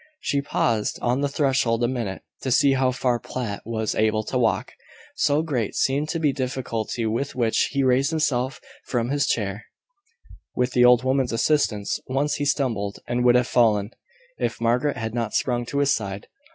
[0.19, 4.37] She paused on the threshold a minute, to see how far Platt was able to
[4.39, 4.73] walk;
[5.15, 9.67] so great seemed to be the difficulty with which he raised himself from his chair,
[10.55, 11.99] with the old woman's assistance.
[12.07, 13.91] Once he stumbled, and would have fallen,
[14.39, 16.25] if Margaret had not sprung to his side.